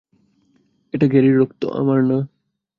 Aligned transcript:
এটা 0.93 1.05
গ্যারির 1.07 1.39
রক্ত, 1.39 1.61
আমার 1.73 1.99
না। 2.03 2.17